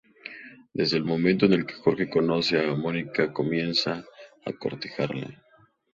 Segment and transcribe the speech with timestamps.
[0.73, 4.03] Desde el momento en que Jorge conoce a Monica comienza
[4.43, 5.43] a cortejarla.